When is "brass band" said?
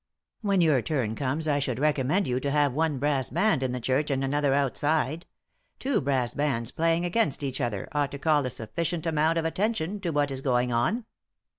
2.97-3.61